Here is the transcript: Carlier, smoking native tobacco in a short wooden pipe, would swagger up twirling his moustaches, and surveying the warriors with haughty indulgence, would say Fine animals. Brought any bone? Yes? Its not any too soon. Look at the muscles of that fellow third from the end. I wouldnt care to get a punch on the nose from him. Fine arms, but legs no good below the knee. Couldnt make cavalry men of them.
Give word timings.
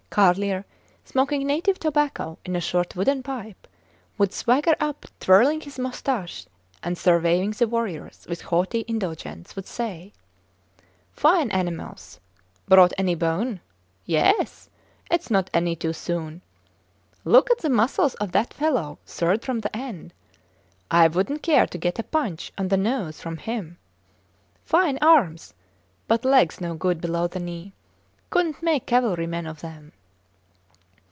Carlier, 0.11 0.65
smoking 1.05 1.47
native 1.47 1.79
tobacco 1.79 2.37
in 2.43 2.53
a 2.53 2.59
short 2.59 2.97
wooden 2.97 3.23
pipe, 3.23 3.65
would 4.17 4.33
swagger 4.33 4.75
up 4.77 5.05
twirling 5.21 5.61
his 5.61 5.79
moustaches, 5.79 6.47
and 6.83 6.97
surveying 6.97 7.51
the 7.51 7.65
warriors 7.65 8.25
with 8.27 8.41
haughty 8.41 8.83
indulgence, 8.89 9.55
would 9.55 9.65
say 9.65 10.11
Fine 11.13 11.49
animals. 11.51 12.19
Brought 12.67 12.91
any 12.97 13.15
bone? 13.15 13.61
Yes? 14.05 14.69
Its 15.09 15.31
not 15.31 15.49
any 15.53 15.77
too 15.77 15.93
soon. 15.93 16.41
Look 17.23 17.49
at 17.49 17.59
the 17.59 17.69
muscles 17.69 18.15
of 18.15 18.33
that 18.33 18.53
fellow 18.53 18.99
third 19.05 19.45
from 19.45 19.59
the 19.61 19.73
end. 19.73 20.13
I 20.91 21.07
wouldnt 21.07 21.41
care 21.41 21.67
to 21.67 21.77
get 21.77 21.99
a 21.99 22.03
punch 22.03 22.51
on 22.57 22.67
the 22.67 22.75
nose 22.75 23.21
from 23.21 23.37
him. 23.37 23.77
Fine 24.65 24.97
arms, 25.01 25.53
but 26.09 26.25
legs 26.25 26.59
no 26.59 26.75
good 26.75 26.99
below 26.99 27.27
the 27.27 27.39
knee. 27.39 27.71
Couldnt 28.29 28.61
make 28.61 28.85
cavalry 28.85 29.25
men 29.25 29.47
of 29.47 29.61
them. 29.61 29.93